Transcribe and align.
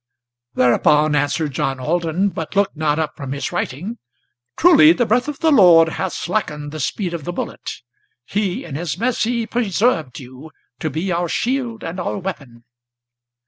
Thereupon 0.55 1.15
answered 1.15 1.51
John 1.51 1.79
Alden, 1.79 2.29
but 2.29 2.55
looked 2.55 2.75
not 2.75 2.97
up 2.97 3.15
from 3.15 3.33
his 3.33 3.51
writing: 3.51 3.99
"Truly 4.57 4.93
the 4.93 5.05
breath 5.05 5.27
of 5.27 5.41
the 5.41 5.51
Lord 5.51 5.89
hath 5.89 6.13
slackened 6.13 6.71
the 6.71 6.79
speed 6.79 7.13
of 7.13 7.23
the 7.23 7.31
bullet; 7.31 7.81
He 8.25 8.65
in 8.65 8.73
his 8.73 8.97
mercy 8.97 9.45
preserved 9.45 10.19
you, 10.19 10.49
to 10.79 10.89
be 10.89 11.11
our 11.11 11.29
shield 11.29 11.83
and 11.83 11.99
our 11.99 12.17
weapon!" 12.17 12.63